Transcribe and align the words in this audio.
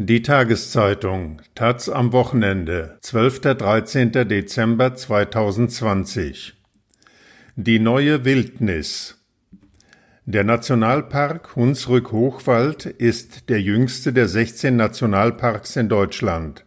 Die 0.00 0.22
Tageszeitung 0.22 1.42
Taz 1.56 1.88
am 1.88 2.12
Wochenende 2.12 2.98
12. 3.00 3.40
13. 3.40 4.12
Dezember 4.12 4.94
2020 4.94 6.54
Die 7.56 7.80
neue 7.80 8.24
Wildnis 8.24 9.20
Der 10.24 10.44
Nationalpark 10.44 11.56
Hunsrück-Hochwald 11.56 12.86
ist 12.86 13.48
der 13.48 13.60
jüngste 13.60 14.12
der 14.12 14.28
16 14.28 14.76
Nationalparks 14.76 15.74
in 15.74 15.88
Deutschland. 15.88 16.64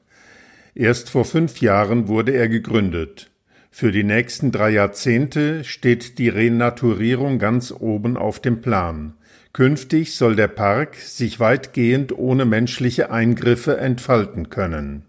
Erst 0.76 1.09
vor 1.09 1.23
fünf 1.23 1.62
Jahren 1.62 2.09
wurde 2.09 2.34
er 2.34 2.50
gegründet. 2.50 3.32
Für 3.70 3.94
die 3.94 4.04
nächsten 4.04 4.52
drei 4.52 4.72
Jahrzehnte 4.72 5.63
steht 5.63 6.18
die 6.18 6.27
Renaturierung 6.27 7.40
ganz 7.40 7.72
oben 7.72 8.18
auf 8.18 8.41
dem 8.41 8.59
Plan. 8.59 9.13
Künftig 9.54 10.16
soll 10.16 10.38
der 10.38 10.48
Park 10.48 10.96
sich 10.96 11.40
weitgehend 11.41 12.18
ohne 12.18 12.46
menschliche 12.46 13.12
Eingriffe 13.12 13.78
entfalten 13.78 14.50
können. 14.50 15.04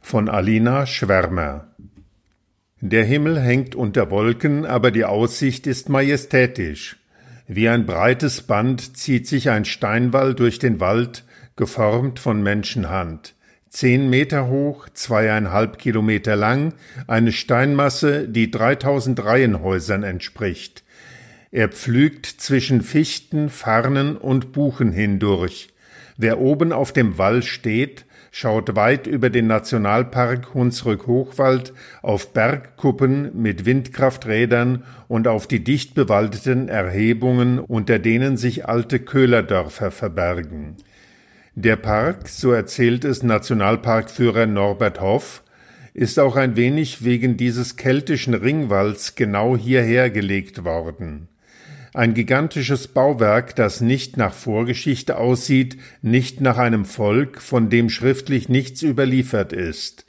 Von 0.00 0.28
Alina 0.28 0.84
Schwärmer 0.84 1.68
Der 2.80 3.04
Himmel 3.04 3.38
hängt 3.38 3.76
unter 3.76 4.10
Wolken, 4.10 4.66
aber 4.66 4.90
die 4.90 5.04
Aussicht 5.04 5.68
ist 5.68 5.88
majestätisch. 5.88 6.96
Wie 7.46 7.68
ein 7.68 7.86
breites 7.86 8.42
Band 8.42 8.96
zieht 8.96 9.28
sich 9.28 9.48
ein 9.48 9.64
Steinwall 9.64 10.34
durch 10.34 10.58
den 10.58 10.80
Wald, 10.80 11.24
geformt 11.54 12.18
von 12.18 12.42
Menschenhand. 12.42 13.36
Zehn 13.68 14.10
Meter 14.10 14.48
hoch, 14.48 14.88
zweieinhalb 14.92 15.78
Kilometer 15.78 16.34
lang, 16.34 16.74
eine 17.06 17.30
Steinmasse, 17.30 18.28
die 18.28 18.50
3000 18.50 19.24
Reihenhäusern 19.24 20.02
entspricht. 20.02 20.82
Er 21.54 21.68
pflügt 21.68 22.24
zwischen 22.24 22.80
Fichten, 22.80 23.50
Farnen 23.50 24.16
und 24.16 24.52
Buchen 24.52 24.90
hindurch. 24.90 25.68
Wer 26.16 26.40
oben 26.40 26.72
auf 26.72 26.94
dem 26.94 27.18
Wall 27.18 27.42
steht, 27.42 28.06
schaut 28.30 28.74
weit 28.74 29.06
über 29.06 29.28
den 29.28 29.48
Nationalpark 29.48 30.54
Hunsrück-Hochwald 30.54 31.74
auf 32.00 32.32
Bergkuppen 32.32 33.38
mit 33.38 33.66
Windkrafträdern 33.66 34.84
und 35.08 35.28
auf 35.28 35.46
die 35.46 35.62
dicht 35.62 35.94
bewaldeten 35.94 36.70
Erhebungen, 36.70 37.58
unter 37.58 37.98
denen 37.98 38.38
sich 38.38 38.66
alte 38.66 38.98
Köhlerdörfer 38.98 39.90
verbergen. 39.90 40.76
Der 41.54 41.76
Park, 41.76 42.30
so 42.30 42.52
erzählt 42.52 43.04
es 43.04 43.22
Nationalparkführer 43.22 44.46
Norbert 44.46 45.02
Hoff, 45.02 45.42
ist 45.92 46.18
auch 46.18 46.36
ein 46.36 46.56
wenig 46.56 47.04
wegen 47.04 47.36
dieses 47.36 47.76
keltischen 47.76 48.32
Ringwalls 48.32 49.16
genau 49.16 49.54
hierher 49.54 50.08
gelegt 50.08 50.64
worden. 50.64 51.28
Ein 51.94 52.14
gigantisches 52.14 52.88
Bauwerk, 52.88 53.54
das 53.54 53.82
nicht 53.82 54.16
nach 54.16 54.32
Vorgeschichte 54.32 55.18
aussieht, 55.18 55.76
nicht 56.00 56.40
nach 56.40 56.56
einem 56.56 56.86
Volk, 56.86 57.42
von 57.42 57.68
dem 57.68 57.90
schriftlich 57.90 58.48
nichts 58.48 58.82
überliefert 58.82 59.52
ist, 59.52 60.06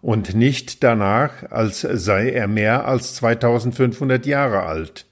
und 0.00 0.34
nicht 0.34 0.82
danach, 0.82 1.50
als 1.50 1.82
sei 1.82 2.30
er 2.30 2.48
mehr 2.48 2.86
als 2.88 3.16
2500 3.16 4.24
Jahre 4.24 4.62
alt. 4.62 5.04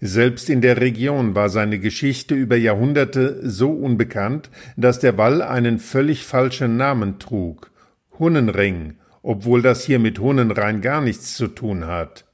Selbst 0.00 0.48
in 0.48 0.60
der 0.60 0.80
Region 0.80 1.34
war 1.34 1.48
seine 1.48 1.80
Geschichte 1.80 2.36
über 2.36 2.54
Jahrhunderte 2.56 3.40
so 3.42 3.72
unbekannt, 3.72 4.50
dass 4.76 5.00
der 5.00 5.18
Wall 5.18 5.42
einen 5.42 5.80
völlig 5.80 6.24
falschen 6.24 6.76
Namen 6.76 7.18
trug 7.18 7.72
Hunnenring, 8.16 8.94
obwohl 9.22 9.62
das 9.62 9.84
hier 9.84 9.98
mit 9.98 10.20
Hunnen 10.20 10.52
rein 10.52 10.82
gar 10.82 11.00
nichts 11.00 11.34
zu 11.34 11.48
tun 11.48 11.86
hat. 11.86 12.24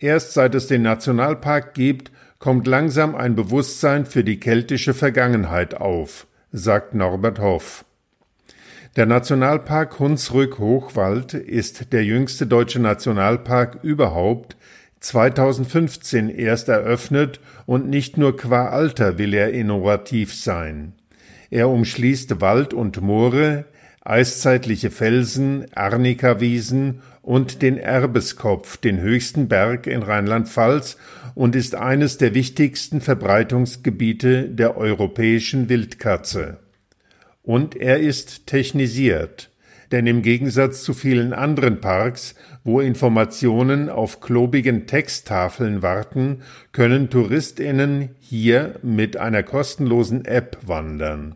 Erst 0.00 0.32
seit 0.32 0.54
es 0.54 0.66
den 0.66 0.82
Nationalpark 0.82 1.74
gibt, 1.74 2.10
kommt 2.40 2.66
langsam 2.66 3.14
ein 3.14 3.36
Bewusstsein 3.36 4.06
für 4.06 4.24
die 4.24 4.40
keltische 4.40 4.94
Vergangenheit 4.94 5.74
auf, 5.74 6.26
sagt 6.50 6.94
Norbert 6.94 7.38
Hoff. 7.38 7.84
Der 8.96 9.06
Nationalpark 9.06 10.00
Hunsrück-Hochwald 10.00 11.34
ist 11.34 11.92
der 11.92 12.02
jüngste 12.02 12.46
deutsche 12.46 12.80
Nationalpark 12.80 13.78
überhaupt, 13.82 14.56
2015 15.00 16.28
erst 16.30 16.68
eröffnet 16.68 17.40
und 17.66 17.88
nicht 17.88 18.16
nur 18.16 18.36
qua 18.36 18.68
Alter 18.68 19.18
will 19.18 19.34
er 19.34 19.52
innovativ 19.52 20.34
sein. 20.34 20.94
Er 21.50 21.68
umschließt 21.68 22.40
Wald 22.40 22.74
und 22.74 23.00
Moore, 23.00 23.66
eiszeitliche 24.02 24.90
Felsen, 24.90 25.66
Arnikawiesen 25.74 27.02
und 27.22 27.62
den 27.62 27.76
Erbeskopf, 27.76 28.78
den 28.78 29.00
höchsten 29.00 29.48
Berg 29.48 29.86
in 29.86 30.02
Rheinland-Pfalz 30.02 30.96
und 31.34 31.56
ist 31.56 31.74
eines 31.74 32.18
der 32.18 32.34
wichtigsten 32.34 33.00
Verbreitungsgebiete 33.00 34.48
der 34.48 34.76
europäischen 34.76 35.68
Wildkatze. 35.68 36.58
Und 37.42 37.76
er 37.76 38.00
ist 38.00 38.46
technisiert, 38.46 39.50
denn 39.92 40.06
im 40.06 40.22
Gegensatz 40.22 40.82
zu 40.82 40.94
vielen 40.94 41.32
anderen 41.32 41.80
Parks, 41.80 42.34
wo 42.62 42.80
Informationen 42.80 43.88
auf 43.88 44.20
klobigen 44.20 44.86
Texttafeln 44.86 45.82
warten, 45.82 46.42
können 46.72 47.10
Touristinnen 47.10 48.10
hier 48.20 48.78
mit 48.82 49.16
einer 49.16 49.42
kostenlosen 49.42 50.24
App 50.24 50.58
wandern. 50.66 51.34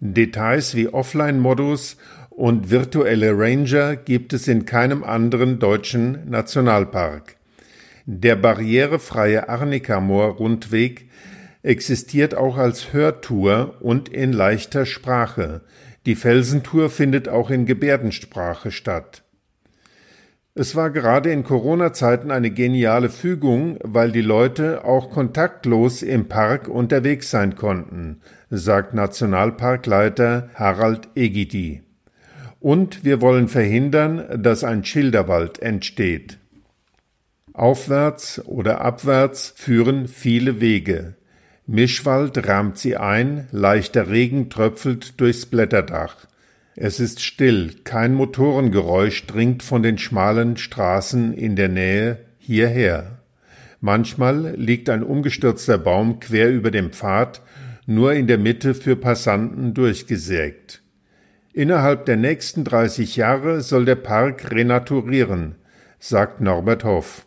Details 0.00 0.74
wie 0.74 0.88
Offline-Modus 0.88 1.96
und 2.30 2.70
virtuelle 2.70 3.32
Ranger 3.32 3.96
gibt 3.96 4.32
es 4.32 4.46
in 4.46 4.66
keinem 4.66 5.04
anderen 5.04 5.58
deutschen 5.58 6.28
Nationalpark. 6.28 7.36
Der 8.08 8.36
barrierefreie 8.36 9.48
Arnika-Moor-Rundweg 9.48 11.10
existiert 11.64 12.36
auch 12.36 12.56
als 12.56 12.92
Hörtour 12.92 13.78
und 13.80 14.08
in 14.08 14.32
leichter 14.32 14.86
Sprache. 14.86 15.62
Die 16.06 16.14
Felsentour 16.14 16.88
findet 16.88 17.28
auch 17.28 17.50
in 17.50 17.66
Gebärdensprache 17.66 18.70
statt. 18.70 19.24
Es 20.54 20.76
war 20.76 20.90
gerade 20.90 21.32
in 21.32 21.42
Corona-Zeiten 21.42 22.30
eine 22.30 22.52
geniale 22.52 23.10
Fügung, 23.10 23.76
weil 23.82 24.12
die 24.12 24.22
Leute 24.22 24.84
auch 24.84 25.10
kontaktlos 25.10 26.02
im 26.02 26.28
Park 26.28 26.68
unterwegs 26.68 27.32
sein 27.32 27.56
konnten, 27.56 28.20
sagt 28.50 28.94
Nationalparkleiter 28.94 30.48
Harald 30.54 31.08
Egidi. 31.16 31.82
Und 32.60 33.04
wir 33.04 33.20
wollen 33.20 33.48
verhindern, 33.48 34.24
dass 34.40 34.62
ein 34.62 34.84
Schilderwald 34.84 35.60
entsteht. 35.60 36.38
Aufwärts 37.56 38.42
oder 38.44 38.82
abwärts 38.82 39.54
führen 39.56 40.08
viele 40.08 40.60
Wege. 40.60 41.14
Mischwald 41.66 42.46
rahmt 42.46 42.76
sie 42.76 42.96
ein, 42.96 43.48
leichter 43.50 44.10
Regen 44.10 44.50
tröpfelt 44.50 45.18
durchs 45.20 45.46
Blätterdach. 45.46 46.26
Es 46.76 47.00
ist 47.00 47.22
still, 47.22 47.72
kein 47.82 48.12
Motorengeräusch 48.12 49.26
dringt 49.26 49.62
von 49.62 49.82
den 49.82 49.96
schmalen 49.96 50.58
Straßen 50.58 51.32
in 51.32 51.56
der 51.56 51.70
Nähe 51.70 52.18
hierher. 52.38 53.22
Manchmal 53.80 54.54
liegt 54.56 54.90
ein 54.90 55.02
umgestürzter 55.02 55.78
Baum 55.78 56.20
quer 56.20 56.50
über 56.50 56.70
dem 56.70 56.92
Pfad, 56.92 57.40
nur 57.86 58.12
in 58.12 58.26
der 58.26 58.38
Mitte 58.38 58.74
für 58.74 58.96
Passanten 58.96 59.72
durchgesägt. 59.72 60.82
Innerhalb 61.54 62.04
der 62.04 62.18
nächsten 62.18 62.64
30 62.64 63.16
Jahre 63.16 63.62
soll 63.62 63.86
der 63.86 63.94
Park 63.94 64.50
renaturieren, 64.50 65.54
sagt 65.98 66.42
Norbert 66.42 66.84
Hoff. 66.84 67.25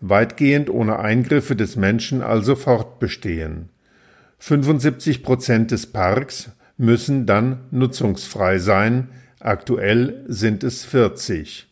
Weitgehend 0.00 0.70
ohne 0.70 0.98
Eingriffe 0.98 1.56
des 1.56 1.76
Menschen 1.76 2.22
also 2.22 2.54
fortbestehen. 2.56 3.68
75 4.38 5.22
Prozent 5.22 5.70
des 5.70 5.86
Parks 5.86 6.50
müssen 6.78 7.26
dann 7.26 7.60
nutzungsfrei 7.70 8.58
sein, 8.58 9.08
aktuell 9.38 10.24
sind 10.26 10.64
es 10.64 10.84
40. 10.84 11.66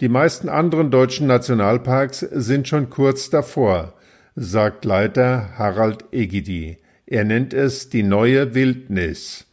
Die 0.00 0.08
meisten 0.08 0.48
anderen 0.48 0.90
deutschen 0.90 1.26
Nationalparks 1.26 2.20
sind 2.20 2.68
schon 2.68 2.88
kurz 2.88 3.28
davor, 3.28 3.94
sagt 4.36 4.84
Leiter 4.84 5.58
Harald 5.58 6.04
Egidi. 6.12 6.78
Er 7.06 7.24
nennt 7.24 7.52
es 7.52 7.90
die 7.90 8.04
neue 8.04 8.54
Wildnis. 8.54 9.46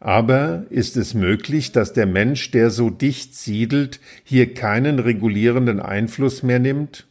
Aber 0.00 0.64
ist 0.70 0.96
es 0.96 1.14
möglich, 1.14 1.72
dass 1.72 1.92
der 1.92 2.06
Mensch, 2.06 2.50
der 2.50 2.70
so 2.70 2.90
dicht 2.90 3.34
siedelt, 3.34 4.00
hier 4.24 4.54
keinen 4.54 4.98
regulierenden 4.98 5.80
Einfluss 5.80 6.42
mehr 6.42 6.58
nimmt? 6.58 7.06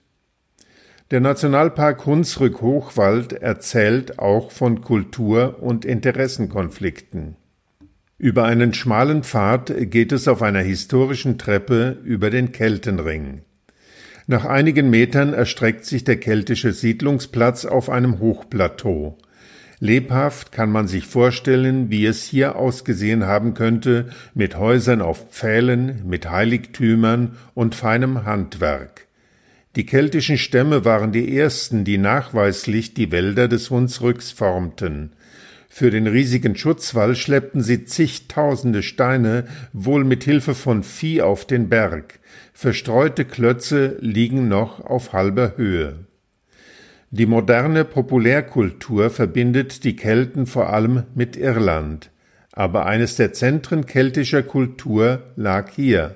Der 1.12 1.20
Nationalpark 1.20 2.08
Hunsrück-Hochwald 2.08 3.34
erzählt 3.34 4.18
auch 4.18 4.50
von 4.50 4.82
Kultur- 4.82 5.62
und 5.62 5.86
Interessenkonflikten. 5.86 7.36
Über 8.18 8.46
einen 8.46 8.74
schmalen 8.74 9.22
Pfad 9.22 9.72
geht 9.92 10.12
es 10.12 10.28
auf 10.28 10.42
einer 10.42 10.62
historischen 10.62 11.38
Treppe 11.38 12.00
über 12.04 12.32
den 12.32 12.52
Keltenring. 12.52 13.42
Nach 14.26 14.46
einigen 14.46 14.90
Metern 14.90 15.36
erstreckt 15.36 15.86
sich 15.86 16.04
der 16.06 16.20
keltische 16.20 16.74
Siedlungsplatz 16.74 17.66
auf 17.66 17.92
einem 17.92 18.18
Hochplateau. 18.18 19.16
Lebhaft 19.80 20.52
kann 20.52 20.72
man 20.72 20.88
sich 20.88 21.06
vorstellen, 21.06 21.92
wie 21.92 22.08
es 22.08 22.24
hier 22.24 22.56
ausgesehen 22.56 23.28
haben 23.28 23.54
könnte, 23.54 24.10
mit 24.34 24.58
Häusern 24.58 25.04
auf 25.04 25.30
Pfählen, 25.30 26.02
mit 26.04 26.32
Heiligtümern 26.32 27.38
und 27.54 27.76
feinem 27.76 28.26
Handwerk. 28.26 29.05
Die 29.76 29.86
keltischen 29.86 30.38
Stämme 30.38 30.86
waren 30.86 31.12
die 31.12 31.38
ersten, 31.38 31.84
die 31.84 31.98
nachweislich 31.98 32.94
die 32.94 33.12
Wälder 33.12 33.50
des 33.50 33.70
Hunsrücks 33.70 34.32
formten. 34.32 35.12
Für 35.68 35.92
den 35.92 36.08
riesigen 36.08 36.56
Schutzwall 36.56 37.18
schleppten 37.18 37.62
sie 37.62 37.84
zigtausende 37.84 38.82
Steine, 38.82 39.46
wohl 39.74 40.06
mit 40.06 40.24
Hilfe 40.24 40.56
von 40.56 40.84
Vieh 40.84 41.22
auf 41.22 41.46
den 41.46 41.68
Berg. 41.68 42.20
Verstreute 42.54 43.26
Klötze 43.26 43.98
liegen 44.00 44.48
noch 44.48 44.80
auf 44.80 45.12
halber 45.12 45.58
Höhe. 45.58 46.06
Die 47.12 47.26
moderne 47.26 47.84
Populärkultur 47.84 49.10
verbindet 49.10 49.84
die 49.84 49.98
Kelten 49.98 50.48
vor 50.48 50.70
allem 50.70 51.04
mit 51.14 51.36
Irland, 51.36 52.12
aber 52.54 52.86
eines 52.86 53.18
der 53.18 53.34
Zentren 53.34 53.86
keltischer 53.86 54.44
Kultur 54.44 55.24
lag 55.36 55.70
hier. 55.76 56.16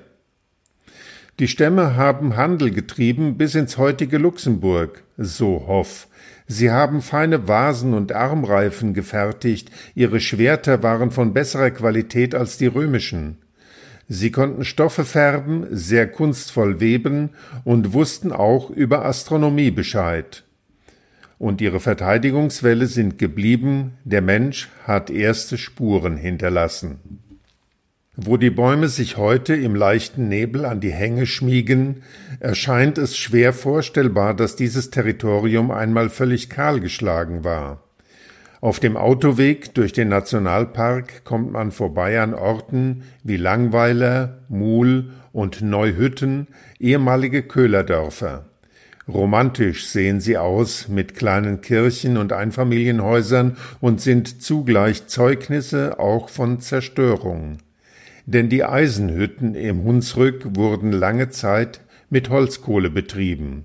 Die 1.40 1.48
Stämme 1.48 1.96
haben 1.96 2.36
Handel 2.36 2.70
getrieben 2.70 3.38
bis 3.38 3.54
ins 3.54 3.78
heutige 3.78 4.18
Luxemburg, 4.18 5.04
so 5.16 5.64
Hoff. 5.66 6.06
Sie 6.46 6.70
haben 6.70 7.00
feine 7.00 7.48
Vasen 7.48 7.94
und 7.94 8.12
Armreifen 8.12 8.92
gefertigt, 8.92 9.70
ihre 9.94 10.20
Schwerter 10.20 10.82
waren 10.82 11.10
von 11.10 11.32
besserer 11.32 11.70
Qualität 11.70 12.34
als 12.34 12.58
die 12.58 12.66
römischen. 12.66 13.38
Sie 14.06 14.30
konnten 14.30 14.66
Stoffe 14.66 15.06
färben, 15.06 15.66
sehr 15.70 16.06
kunstvoll 16.08 16.78
weben 16.78 17.30
und 17.64 17.94
wussten 17.94 18.32
auch 18.32 18.68
über 18.68 19.06
Astronomie 19.06 19.70
Bescheid. 19.70 20.44
Und 21.38 21.62
ihre 21.62 21.80
Verteidigungswelle 21.80 22.84
sind 22.84 23.16
geblieben, 23.16 23.94
der 24.04 24.20
Mensch 24.20 24.68
hat 24.84 25.08
erste 25.08 25.56
Spuren 25.56 26.18
hinterlassen. 26.18 27.29
Wo 28.22 28.36
die 28.36 28.50
Bäume 28.50 28.88
sich 28.88 29.16
heute 29.16 29.54
im 29.54 29.74
leichten 29.74 30.28
Nebel 30.28 30.66
an 30.66 30.80
die 30.80 30.92
Hänge 30.92 31.24
schmiegen, 31.24 32.02
erscheint 32.38 32.98
es 32.98 33.16
schwer 33.16 33.54
vorstellbar, 33.54 34.34
dass 34.34 34.56
dieses 34.56 34.90
Territorium 34.90 35.70
einmal 35.70 36.10
völlig 36.10 36.50
kahlgeschlagen 36.50 37.44
war. 37.44 37.82
Auf 38.60 38.78
dem 38.78 38.98
Autoweg 38.98 39.72
durch 39.72 39.94
den 39.94 40.08
Nationalpark 40.08 41.24
kommt 41.24 41.50
man 41.52 41.72
vorbei 41.72 42.20
an 42.20 42.34
Orten 42.34 43.04
wie 43.24 43.38
Langweiler, 43.38 44.42
Muhl 44.50 45.12
und 45.32 45.62
Neuhütten, 45.62 46.48
ehemalige 46.78 47.42
Köhlerdörfer. 47.42 48.44
Romantisch 49.08 49.86
sehen 49.86 50.20
sie 50.20 50.36
aus 50.36 50.88
mit 50.88 51.14
kleinen 51.14 51.62
Kirchen 51.62 52.18
und 52.18 52.34
Einfamilienhäusern 52.34 53.56
und 53.80 54.02
sind 54.02 54.42
zugleich 54.42 55.06
Zeugnisse 55.06 55.98
auch 55.98 56.28
von 56.28 56.60
Zerstörung. 56.60 57.56
Denn 58.32 58.48
die 58.48 58.62
Eisenhütten 58.62 59.56
im 59.56 59.82
Hunsrück 59.82 60.54
wurden 60.54 60.92
lange 60.92 61.30
Zeit 61.30 61.80
mit 62.10 62.30
Holzkohle 62.30 62.88
betrieben. 62.88 63.64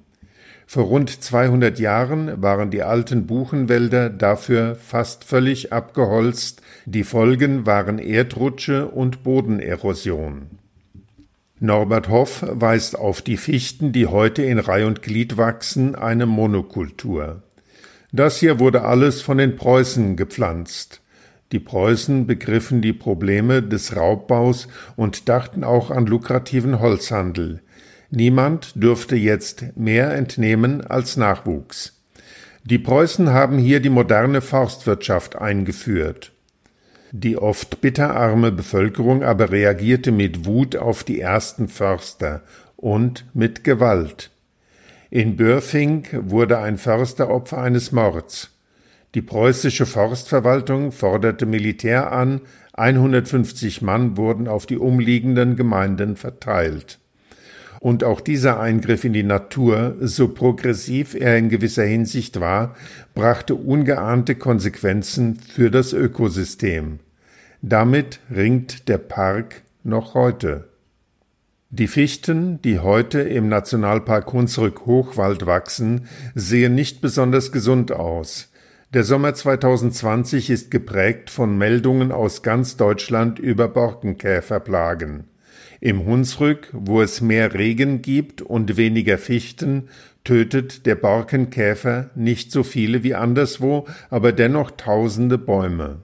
Vor 0.66 0.86
rund 0.86 1.12
200 1.12 1.78
Jahren 1.78 2.42
waren 2.42 2.72
die 2.72 2.82
alten 2.82 3.28
Buchenwälder 3.28 4.10
dafür 4.10 4.74
fast 4.74 5.24
völlig 5.24 5.72
abgeholzt, 5.72 6.64
die 6.86 7.04
Folgen 7.04 7.68
waren 7.68 8.00
Erdrutsche 8.00 8.88
und 8.88 9.22
Bodenerosion. 9.22 10.48
Norbert 11.60 12.10
Hoff 12.10 12.44
weist 12.50 12.98
auf 12.98 13.22
die 13.22 13.38
Fichten, 13.38 13.92
die 13.92 14.08
heute 14.08 14.42
in 14.42 14.58
Reih 14.58 14.88
und 14.88 15.04
Glied 15.04 15.38
wachsen, 15.38 15.94
eine 15.94 16.26
Monokultur. 16.26 17.44
Das 18.12 18.40
hier 18.40 18.60
wurde 18.60 18.82
alles 18.82 19.22
von 19.22 19.38
den 19.38 19.58
Preußen 19.58 20.16
gepflanzt. 20.16 21.02
Die 21.52 21.60
Preußen 21.60 22.26
begriffen 22.26 22.82
die 22.82 22.94
Probleme 22.94 23.62
des 23.62 23.96
Raubbaus 23.96 24.68
und 24.96 25.30
dachten 25.30 25.64
auch 25.64 25.92
an 25.92 26.06
lukrativen 26.06 26.80
Holzhandel. 26.80 27.62
Niemand 28.10 28.82
dürfte 28.82 29.16
jetzt 29.16 29.78
mehr 29.78 30.14
entnehmen 30.14 30.86
als 30.86 31.18
Nachwuchs. 31.18 32.02
Die 32.64 32.80
Preußen 32.80 33.32
haben 33.32 33.60
hier 33.60 33.80
die 33.80 33.90
moderne 33.90 34.42
Forstwirtschaft 34.42 35.36
eingeführt. 35.36 36.32
Die 37.12 37.38
oft 37.38 37.80
bitterarme 37.80 38.52
Bevölkerung 38.52 39.24
aber 39.24 39.52
reagierte 39.52 40.12
mit 40.12 40.46
Wut 40.46 40.76
auf 40.76 41.04
die 41.04 41.22
ersten 41.22 41.68
Förster 41.68 42.42
und 42.76 43.26
mit 43.34 43.64
Gewalt. 43.64 44.32
In 45.12 45.36
Börfing 45.36 46.08
wurde 46.12 46.58
ein 46.58 46.78
Förster 46.78 47.30
Opfer 47.30 47.60
eines 47.60 47.92
Mords. 47.92 48.55
Die 49.16 49.22
preußische 49.22 49.86
Forstverwaltung 49.86 50.92
forderte 50.92 51.46
Militär 51.46 52.12
an, 52.12 52.42
150 52.74 53.82
Mann 53.82 54.18
wurden 54.18 54.50
auf 54.50 54.66
die 54.66 54.78
umliegenden 54.78 55.56
Gemeinden 55.56 56.18
verteilt. 56.18 57.00
Und 57.80 58.04
auch 58.04 58.20
dieser 58.20 58.60
Eingriff 58.60 59.06
in 59.06 59.14
die 59.14 59.24
Natur, 59.24 59.96
so 60.02 60.28
progressiv 60.28 61.16
er 61.16 61.38
in 61.38 61.48
gewisser 61.48 61.86
Hinsicht 61.86 62.42
war, 62.42 62.76
brachte 63.14 63.56
ungeahnte 63.56 64.36
Konsequenzen 64.36 65.36
für 65.36 65.72
das 65.72 65.94
Ökosystem. 65.94 67.00
Damit 67.62 68.20
ringt 68.30 68.90
der 68.90 68.98
Park 68.98 69.62
noch 69.86 70.14
heute. 70.14 70.68
Die 71.70 71.88
Fichten, 71.88 72.62
die 72.64 72.80
heute 72.80 73.22
im 73.22 73.48
Nationalpark 73.48 74.34
Hunsrück-Hochwald 74.34 75.46
wachsen, 75.46 76.08
sehen 76.34 76.76
nicht 76.76 77.00
besonders 77.00 77.54
gesund 77.54 77.94
aus. 77.94 78.50
Der 78.96 79.04
Sommer 79.04 79.34
2020 79.34 80.50
ist 80.50 80.72
geprägt 80.72 81.30
von 81.30 81.58
Meldungen 81.58 82.14
aus 82.14 82.44
ganz 82.44 82.78
Deutschland 82.78 83.40
über 83.40 83.68
Borkenkäferplagen. 83.68 85.26
Im 85.82 86.06
Hunsrück, 86.06 86.70
wo 86.72 87.02
es 87.02 87.20
mehr 87.20 87.54
Regen 87.54 88.02
gibt 88.02 88.42
und 88.42 88.78
weniger 88.78 89.18
Fichten, 89.18 89.90
tötet 90.24 90.86
der 90.86 90.96
Borkenkäfer 90.96 92.10
nicht 92.16 92.54
so 92.54 92.64
viele 92.64 93.04
wie 93.04 93.16
anderswo, 93.16 93.86
aber 94.10 94.32
dennoch 94.32 94.72
tausende 94.72 95.38
Bäume. 95.38 95.98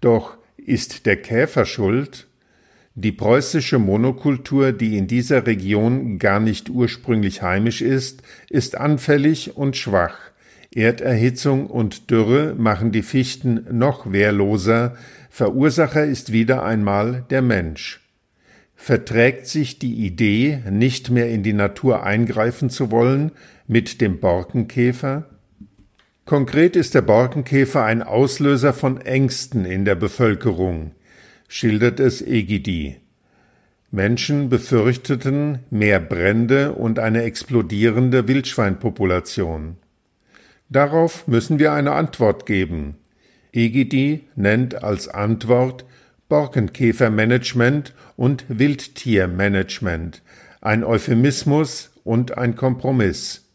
Doch 0.00 0.36
ist 0.56 1.06
der 1.06 1.16
Käfer 1.16 1.64
schuld? 1.64 2.28
Die 2.94 3.10
preußische 3.10 3.80
Monokultur, 3.80 4.70
die 4.70 4.96
in 4.96 5.08
dieser 5.08 5.48
Region 5.48 6.20
gar 6.20 6.38
nicht 6.38 6.70
ursprünglich 6.70 7.42
heimisch 7.42 7.82
ist, 7.82 8.22
ist 8.48 8.76
anfällig 8.76 9.56
und 9.56 9.76
schwach. 9.76 10.29
Erderhitzung 10.72 11.66
und 11.66 12.10
Dürre 12.10 12.54
machen 12.56 12.92
die 12.92 13.02
Fichten 13.02 13.66
noch 13.72 14.12
wehrloser, 14.12 14.96
Verursacher 15.28 16.04
ist 16.04 16.32
wieder 16.32 16.64
einmal 16.64 17.24
der 17.30 17.42
Mensch. 17.42 18.00
Verträgt 18.76 19.46
sich 19.46 19.78
die 19.78 20.06
Idee, 20.06 20.62
nicht 20.70 21.10
mehr 21.10 21.28
in 21.28 21.42
die 21.42 21.52
Natur 21.52 22.04
eingreifen 22.04 22.70
zu 22.70 22.90
wollen, 22.90 23.32
mit 23.66 24.00
dem 24.00 24.20
Borkenkäfer? 24.20 25.28
Konkret 26.24 26.76
ist 26.76 26.94
der 26.94 27.02
Borkenkäfer 27.02 27.84
ein 27.84 28.02
Auslöser 28.02 28.72
von 28.72 29.00
Ängsten 29.00 29.64
in 29.64 29.84
der 29.84 29.96
Bevölkerung, 29.96 30.92
schildert 31.48 31.98
es 31.98 32.22
Egidi. 32.22 32.96
Menschen 33.90 34.48
befürchteten 34.48 35.58
mehr 35.70 35.98
Brände 35.98 36.72
und 36.72 37.00
eine 37.00 37.24
explodierende 37.24 38.28
Wildschweinpopulation. 38.28 39.76
Darauf 40.70 41.26
müssen 41.26 41.58
wir 41.58 41.72
eine 41.72 41.92
Antwort 41.92 42.46
geben. 42.46 42.96
Egidi 43.52 44.28
nennt 44.36 44.84
als 44.84 45.08
Antwort 45.08 45.84
Borkenkäfermanagement 46.28 47.92
und 48.16 48.44
Wildtiermanagement, 48.48 50.22
ein 50.60 50.84
Euphemismus 50.84 51.90
und 52.04 52.38
ein 52.38 52.54
Kompromiss. 52.54 53.48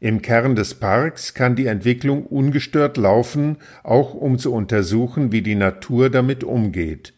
Im 0.00 0.22
Kern 0.22 0.56
des 0.56 0.74
Parks 0.74 1.34
kann 1.34 1.54
die 1.54 1.66
Entwicklung 1.66 2.26
ungestört 2.26 2.96
laufen, 2.96 3.58
auch 3.84 4.14
um 4.14 4.38
zu 4.38 4.52
untersuchen, 4.52 5.30
wie 5.30 5.42
die 5.42 5.54
Natur 5.54 6.10
damit 6.10 6.42
umgeht. 6.42 7.12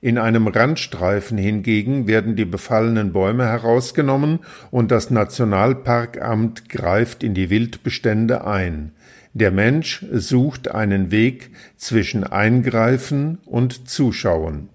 In 0.00 0.16
einem 0.16 0.46
Randstreifen 0.46 1.38
hingegen 1.38 2.06
werden 2.06 2.36
die 2.36 2.44
befallenen 2.44 3.12
Bäume 3.12 3.46
herausgenommen 3.46 4.40
und 4.70 4.90
das 4.92 5.10
Nationalparkamt 5.10 6.68
greift 6.68 7.24
in 7.24 7.34
die 7.34 7.50
Wildbestände 7.50 8.46
ein. 8.46 8.92
Der 9.34 9.50
Mensch 9.50 10.04
sucht 10.12 10.70
einen 10.70 11.10
Weg 11.10 11.50
zwischen 11.76 12.24
Eingreifen 12.24 13.38
und 13.44 13.88
Zuschauen. 13.88 14.68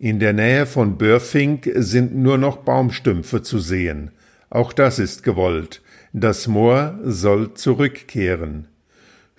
In 0.00 0.20
der 0.20 0.32
Nähe 0.32 0.66
von 0.66 0.96
Börfink 0.96 1.70
sind 1.74 2.14
nur 2.14 2.38
noch 2.38 2.58
Baumstümpfe 2.58 3.42
zu 3.42 3.58
sehen. 3.58 4.10
Auch 4.50 4.72
das 4.72 4.98
ist 4.98 5.22
gewollt. 5.22 5.82
Das 6.12 6.46
Moor 6.48 6.98
soll 7.02 7.54
zurückkehren. 7.54 8.68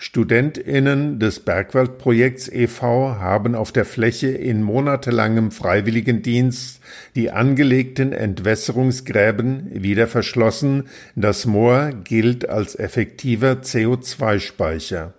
StudentInnen 0.01 1.19
des 1.19 1.41
Bergwaldprojekts 1.41 2.47
e.V. 2.47 3.17
haben 3.19 3.53
auf 3.53 3.73
der 3.73 3.83
Fläche 3.83 4.29
in 4.29 4.63
monatelangem 4.63 5.51
Freiwilligendienst 5.51 6.79
die 7.15 7.31
angelegten 7.31 8.13
Entwässerungsgräben 8.13 9.83
wieder 9.83 10.07
verschlossen. 10.07 10.85
Das 11.17 11.45
Moor 11.45 11.91
gilt 12.05 12.47
als 12.47 12.75
effektiver 12.75 13.57
CO2-Speicher. 13.61 15.13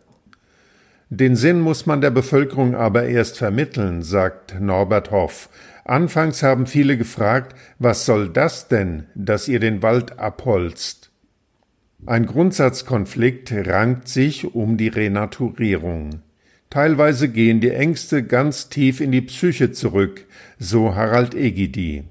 Den 1.10 1.36
Sinn 1.36 1.60
muss 1.60 1.84
man 1.84 2.00
der 2.00 2.10
Bevölkerung 2.10 2.74
aber 2.74 3.04
erst 3.04 3.36
vermitteln, 3.36 4.02
sagt 4.02 4.58
Norbert 4.60 5.10
Hoff. 5.10 5.50
Anfangs 5.84 6.42
haben 6.42 6.66
viele 6.66 6.96
gefragt, 6.96 7.54
was 7.78 8.06
soll 8.06 8.30
das 8.30 8.68
denn, 8.68 9.08
dass 9.14 9.46
ihr 9.46 9.60
den 9.60 9.82
Wald 9.82 10.18
abholzt? 10.18 10.99
Ein 12.06 12.24
Grundsatzkonflikt 12.24 13.52
rankt 13.52 14.08
sich 14.08 14.54
um 14.54 14.78
die 14.78 14.88
Renaturierung. 14.88 16.22
Teilweise 16.70 17.28
gehen 17.28 17.60
die 17.60 17.70
Ängste 17.70 18.22
ganz 18.22 18.70
tief 18.70 19.00
in 19.00 19.12
die 19.12 19.20
Psyche 19.20 19.70
zurück, 19.70 20.24
so 20.58 20.94
Harald 20.94 21.34
Egidi. 21.34 22.04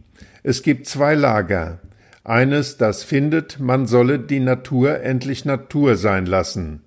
Es 0.43 0.61
gibt 0.61 0.85
zwei 0.85 1.15
Lager. 1.15 1.79
Eines, 2.23 2.77
das 2.77 3.03
findet, 3.03 3.59
man 3.59 3.87
solle 3.87 4.19
die 4.19 4.39
Natur 4.39 5.01
endlich 5.01 5.43
Natur 5.43 5.95
sein 5.95 6.27
lassen. 6.27 6.81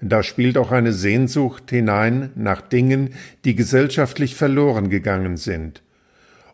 Da 0.00 0.24
spielt 0.24 0.58
auch 0.58 0.72
eine 0.72 0.92
Sehnsucht 0.92 1.70
hinein 1.70 2.30
nach 2.34 2.60
Dingen, 2.60 3.10
die 3.44 3.54
gesellschaftlich 3.54 4.34
verloren 4.34 4.90
gegangen 4.90 5.36
sind. 5.36 5.82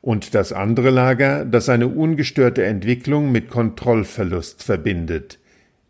Und 0.03 0.35
das 0.35 0.53
andere 0.53 0.91
Lager, 0.91 1.47
das 1.47 1.71
eine 1.71 1.89
ungestörte 1.89 2.63
Entwicklung 2.65 3.33
mit 3.33 3.49
Kontrollverlust 3.49 4.63
verbindet. 4.63 5.39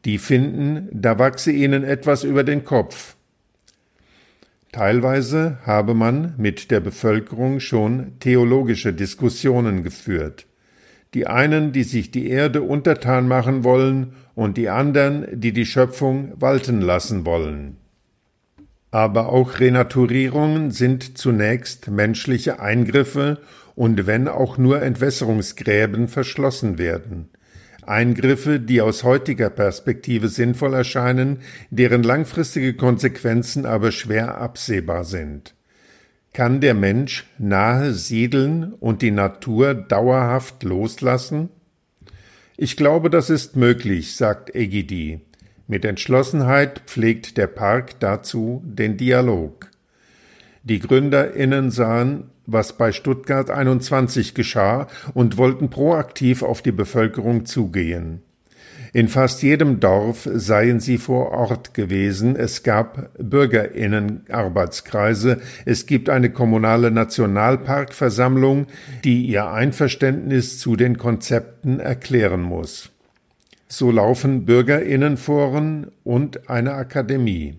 Die 0.04 0.18
finden, 0.18 0.88
da 0.92 1.18
wachse 1.18 1.50
ihnen 1.50 1.84
etwas 1.84 2.24
über 2.24 2.44
den 2.44 2.64
Kopf. 2.64 3.16
Teilweise 4.72 5.58
habe 5.64 5.94
man 5.94 6.34
mit 6.36 6.70
der 6.70 6.80
Bevölkerung 6.80 7.60
schon 7.60 8.18
theologische 8.18 8.92
Diskussionen 8.92 9.82
geführt. 9.82 10.46
Die 11.14 11.28
einen, 11.28 11.70
die 11.70 11.84
sich 11.84 12.10
die 12.10 12.28
Erde 12.28 12.62
untertan 12.62 13.28
machen 13.28 13.62
wollen, 13.62 14.14
und 14.34 14.56
die 14.56 14.68
anderen, 14.68 15.26
die 15.32 15.52
die 15.52 15.66
Schöpfung 15.66 16.32
walten 16.36 16.80
lassen 16.80 17.24
wollen. 17.24 17.76
Aber 18.90 19.28
auch 19.28 19.58
Renaturierungen 19.60 20.70
sind 20.70 21.18
zunächst 21.18 21.88
menschliche 21.88 22.60
Eingriffe 22.60 23.38
und 23.74 24.06
wenn 24.06 24.28
auch 24.28 24.58
nur 24.58 24.82
Entwässerungsgräben 24.82 26.08
verschlossen 26.08 26.78
werden. 26.78 27.28
Eingriffe, 27.88 28.60
die 28.60 28.80
aus 28.80 29.04
heutiger 29.04 29.50
Perspektive 29.50 30.28
sinnvoll 30.28 30.74
erscheinen, 30.74 31.38
deren 31.70 32.02
langfristige 32.02 32.74
Konsequenzen 32.74 33.66
aber 33.66 33.92
schwer 33.92 34.38
absehbar 34.38 35.04
sind. 35.04 35.54
Kann 36.32 36.60
der 36.60 36.74
Mensch 36.74 37.26
nahe 37.38 37.92
siedeln 37.92 38.72
und 38.72 39.02
die 39.02 39.12
Natur 39.12 39.74
dauerhaft 39.74 40.64
loslassen? 40.64 41.48
Ich 42.56 42.76
glaube, 42.76 43.10
das 43.10 43.30
ist 43.30 43.56
möglich, 43.56 44.16
sagt 44.16 44.54
Egidi. 44.54 45.20
Mit 45.66 45.84
Entschlossenheit 45.84 46.82
pflegt 46.86 47.36
der 47.36 47.46
Park 47.46 48.00
dazu 48.00 48.62
den 48.64 48.96
Dialog. 48.96 49.70
Die 50.62 50.78
GründerInnen 50.78 51.70
sahen, 51.70 52.30
was 52.46 52.76
bei 52.76 52.92
Stuttgart 52.92 53.50
21 53.50 54.34
geschah 54.34 54.86
und 55.14 55.36
wollten 55.36 55.70
proaktiv 55.70 56.42
auf 56.42 56.62
die 56.62 56.72
Bevölkerung 56.72 57.46
zugehen. 57.46 58.22
In 58.94 59.08
fast 59.08 59.42
jedem 59.42 59.80
Dorf 59.80 60.26
seien 60.32 60.78
sie 60.78 60.98
vor 60.98 61.32
Ort 61.32 61.74
gewesen, 61.74 62.36
es 62.36 62.62
gab 62.62 63.10
Bürgerinnenarbeitskreise, 63.18 65.40
es 65.64 65.86
gibt 65.86 66.08
eine 66.08 66.30
kommunale 66.30 66.92
Nationalparkversammlung, 66.92 68.68
die 69.02 69.26
ihr 69.26 69.50
Einverständnis 69.50 70.60
zu 70.60 70.76
den 70.76 70.96
Konzepten 70.96 71.80
erklären 71.80 72.42
muss. 72.42 72.92
So 73.66 73.90
laufen 73.90 74.44
Bürgerinnenforen 74.44 75.90
und 76.04 76.48
eine 76.48 76.74
Akademie. 76.74 77.58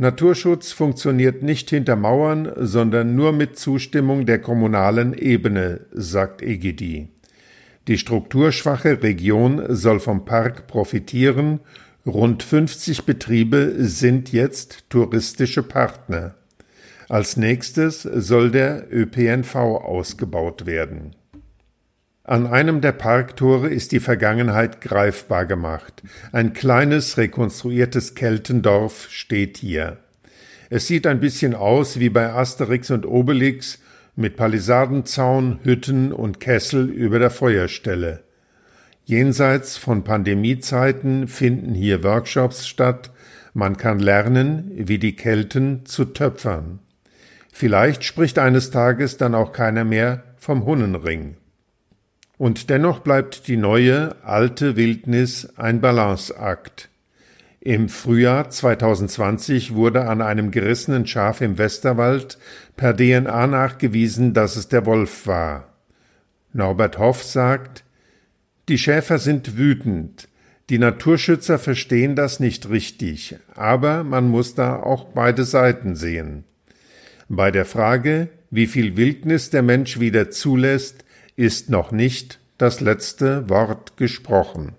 Naturschutz 0.00 0.70
funktioniert 0.70 1.42
nicht 1.42 1.70
hinter 1.70 1.96
Mauern, 1.96 2.52
sondern 2.54 3.16
nur 3.16 3.32
mit 3.32 3.58
Zustimmung 3.58 4.26
der 4.26 4.38
kommunalen 4.40 5.12
Ebene, 5.12 5.80
sagt 5.90 6.40
Egidi. 6.40 7.08
Die 7.88 7.98
strukturschwache 7.98 9.02
Region 9.02 9.74
soll 9.74 9.98
vom 9.98 10.24
Park 10.24 10.68
profitieren, 10.68 11.58
rund 12.06 12.44
50 12.44 13.06
Betriebe 13.06 13.74
sind 13.78 14.30
jetzt 14.30 14.88
touristische 14.88 15.64
Partner. 15.64 16.36
Als 17.08 17.36
nächstes 17.36 18.02
soll 18.02 18.52
der 18.52 18.86
ÖPNV 18.92 19.56
ausgebaut 19.56 20.64
werden. 20.64 21.16
An 22.28 22.46
einem 22.46 22.82
der 22.82 22.92
Parktore 22.92 23.70
ist 23.70 23.90
die 23.90 24.00
Vergangenheit 24.00 24.82
greifbar 24.82 25.46
gemacht. 25.46 26.02
Ein 26.30 26.52
kleines 26.52 27.16
rekonstruiertes 27.16 28.14
Keltendorf 28.14 29.08
steht 29.08 29.56
hier. 29.56 29.96
Es 30.68 30.86
sieht 30.86 31.06
ein 31.06 31.20
bisschen 31.20 31.54
aus 31.54 31.98
wie 32.00 32.10
bei 32.10 32.30
Asterix 32.30 32.90
und 32.90 33.06
Obelix 33.06 33.78
mit 34.14 34.36
Palisadenzaun, 34.36 35.60
Hütten 35.62 36.12
und 36.12 36.38
Kessel 36.38 36.90
über 36.90 37.18
der 37.18 37.30
Feuerstelle. 37.30 38.24
Jenseits 39.06 39.78
von 39.78 40.04
Pandemiezeiten 40.04 41.28
finden 41.28 41.72
hier 41.72 42.04
Workshops 42.04 42.66
statt, 42.66 43.10
man 43.54 43.78
kann 43.78 44.00
lernen, 44.00 44.70
wie 44.74 44.98
die 44.98 45.16
Kelten 45.16 45.86
zu 45.86 46.04
töpfern. 46.04 46.80
Vielleicht 47.50 48.04
spricht 48.04 48.38
eines 48.38 48.70
Tages 48.70 49.16
dann 49.16 49.34
auch 49.34 49.52
keiner 49.52 49.84
mehr 49.84 50.24
vom 50.36 50.66
Hunnenring. 50.66 51.38
Und 52.38 52.70
dennoch 52.70 53.00
bleibt 53.00 53.48
die 53.48 53.56
neue, 53.56 54.14
alte 54.24 54.76
Wildnis 54.76 55.48
ein 55.56 55.80
Balanceakt. 55.80 56.88
Im 57.60 57.88
Frühjahr 57.88 58.48
2020 58.48 59.74
wurde 59.74 60.06
an 60.06 60.22
einem 60.22 60.52
gerissenen 60.52 61.06
Schaf 61.06 61.40
im 61.40 61.58
Westerwald 61.58 62.38
per 62.76 62.96
DNA 62.96 63.48
nachgewiesen, 63.48 64.32
dass 64.32 64.56
es 64.56 64.68
der 64.68 64.86
Wolf 64.86 65.26
war. 65.26 65.74
Norbert 66.52 66.98
Hoff 66.98 67.24
sagt, 67.24 67.84
die 68.68 68.78
Schäfer 68.78 69.18
sind 69.18 69.56
wütend. 69.56 70.28
Die 70.70 70.78
Naturschützer 70.78 71.58
verstehen 71.58 72.14
das 72.14 72.40
nicht 72.40 72.68
richtig, 72.70 73.36
aber 73.54 74.04
man 74.04 74.28
muss 74.28 74.54
da 74.54 74.76
auch 74.76 75.04
beide 75.06 75.44
Seiten 75.44 75.96
sehen. 75.96 76.44
Bei 77.28 77.50
der 77.50 77.64
Frage, 77.64 78.28
wie 78.50 78.66
viel 78.66 78.96
Wildnis 78.96 79.50
der 79.50 79.62
Mensch 79.62 79.98
wieder 79.98 80.30
zulässt, 80.30 81.04
ist 81.38 81.70
noch 81.70 81.92
nicht 81.92 82.40
das 82.58 82.80
letzte 82.80 83.48
Wort 83.48 83.96
gesprochen. 83.96 84.74